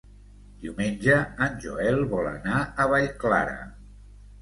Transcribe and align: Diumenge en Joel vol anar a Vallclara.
Diumenge 0.63 1.19
en 1.49 1.61
Joel 1.67 2.01
vol 2.17 2.33
anar 2.33 2.65
a 2.65 2.91
Vallclara. 2.97 3.57